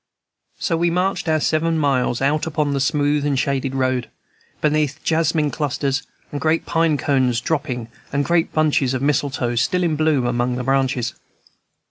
So 0.57 0.77
we 0.77 0.89
marched 0.89 1.29
our 1.29 1.39
seven 1.39 1.77
miles 1.77 2.23
out 2.23 2.47
upon 2.47 2.73
the 2.73 2.79
smooth 2.79 3.23
and 3.23 3.37
shaded 3.37 3.75
road, 3.75 4.09
beneath 4.59 4.99
jasmine 5.03 5.51
clusters, 5.51 6.01
and 6.31 6.41
great 6.41 6.65
pine 6.65 6.97
cones 6.97 7.39
dropping, 7.39 7.87
and 8.11 8.25
great 8.25 8.51
bunches 8.51 8.95
of 8.95 9.03
misletoe 9.03 9.53
still 9.55 9.83
in 9.83 9.95
bloom 9.95 10.25
among 10.25 10.55
the 10.55 10.63
branches. 10.63 11.13